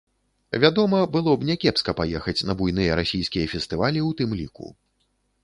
[0.61, 4.67] Вядома, было б някепска паехаць на буйныя расійскія фестывалі ў тым ліку.